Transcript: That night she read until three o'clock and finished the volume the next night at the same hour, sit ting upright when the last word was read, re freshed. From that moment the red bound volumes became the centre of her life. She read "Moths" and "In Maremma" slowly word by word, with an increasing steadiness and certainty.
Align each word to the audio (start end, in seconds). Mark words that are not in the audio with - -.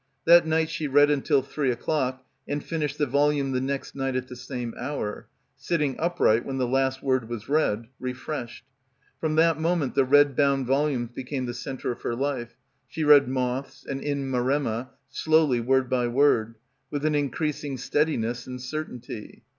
That 0.25 0.47
night 0.47 0.71
she 0.71 0.87
read 0.87 1.11
until 1.11 1.43
three 1.43 1.69
o'clock 1.69 2.25
and 2.47 2.63
finished 2.63 2.97
the 2.97 3.05
volume 3.05 3.51
the 3.51 3.61
next 3.61 3.93
night 3.93 4.15
at 4.15 4.27
the 4.29 4.35
same 4.35 4.73
hour, 4.75 5.27
sit 5.57 5.77
ting 5.77 5.95
upright 5.99 6.43
when 6.43 6.57
the 6.57 6.65
last 6.65 7.03
word 7.03 7.29
was 7.29 7.47
read, 7.47 7.85
re 7.99 8.11
freshed. 8.11 8.63
From 9.19 9.35
that 9.35 9.59
moment 9.61 9.93
the 9.93 10.03
red 10.03 10.35
bound 10.35 10.65
volumes 10.65 11.11
became 11.13 11.45
the 11.45 11.53
centre 11.53 11.91
of 11.91 12.01
her 12.01 12.15
life. 12.15 12.57
She 12.87 13.03
read 13.03 13.29
"Moths" 13.29 13.85
and 13.85 14.01
"In 14.01 14.27
Maremma" 14.31 14.89
slowly 15.07 15.59
word 15.59 15.87
by 15.87 16.07
word, 16.07 16.55
with 16.89 17.05
an 17.05 17.13
increasing 17.13 17.77
steadiness 17.77 18.47
and 18.47 18.59
certainty. 18.59 19.43